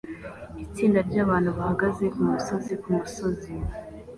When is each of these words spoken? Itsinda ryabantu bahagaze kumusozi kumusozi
Itsinda 0.65 0.99
ryabantu 1.07 1.49
bahagaze 1.57 2.03
kumusozi 2.15 2.73
kumusozi 2.81 3.53